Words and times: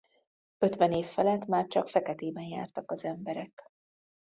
Ötven 0.57 0.91
év 0.91 1.05
felett 1.05 1.45
már 1.45 1.67
csak 1.67 1.89
feketében 1.89 2.43
jártak 2.43 2.91
az 2.91 3.03
emberek. 3.03 3.71